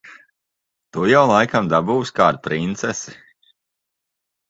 Tu 0.97 1.03
jau 1.11 1.21
laikam 1.33 1.71
dabūsi 1.75 2.17
kādu 2.23 2.43
princesi. 2.51 3.19